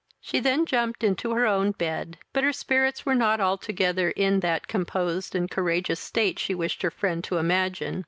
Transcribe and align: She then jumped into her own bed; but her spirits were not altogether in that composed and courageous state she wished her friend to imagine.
She 0.19 0.39
then 0.39 0.65
jumped 0.65 1.03
into 1.03 1.29
her 1.35 1.45
own 1.45 1.73
bed; 1.73 2.17
but 2.33 2.43
her 2.43 2.51
spirits 2.53 3.05
were 3.05 3.13
not 3.13 3.39
altogether 3.39 4.09
in 4.09 4.39
that 4.39 4.67
composed 4.67 5.35
and 5.35 5.47
courageous 5.47 5.99
state 5.99 6.39
she 6.39 6.55
wished 6.55 6.81
her 6.81 6.89
friend 6.89 7.23
to 7.25 7.37
imagine. 7.37 7.99